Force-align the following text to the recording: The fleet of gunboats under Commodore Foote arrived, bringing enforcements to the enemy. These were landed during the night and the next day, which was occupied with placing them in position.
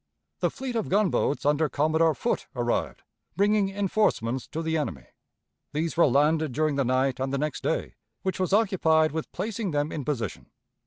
The 0.39 0.49
fleet 0.49 0.75
of 0.75 0.89
gunboats 0.89 1.45
under 1.45 1.69
Commodore 1.69 2.15
Foote 2.15 2.47
arrived, 2.55 3.03
bringing 3.35 3.69
enforcements 3.69 4.47
to 4.47 4.63
the 4.63 4.75
enemy. 4.75 5.05
These 5.73 5.95
were 5.95 6.07
landed 6.07 6.53
during 6.53 6.75
the 6.75 6.83
night 6.83 7.19
and 7.19 7.31
the 7.31 7.37
next 7.37 7.61
day, 7.61 7.93
which 8.23 8.39
was 8.39 8.51
occupied 8.51 9.11
with 9.11 9.31
placing 9.31 9.69
them 9.69 9.91
in 9.91 10.03
position. 10.03 10.49